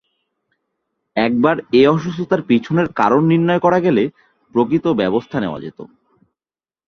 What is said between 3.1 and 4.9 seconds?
নির্ণয় করা গেলে, প্রকৃত